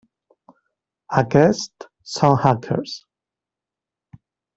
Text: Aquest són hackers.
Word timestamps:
Aquest 1.21 1.85
són 2.13 2.39
hackers. 2.47 2.95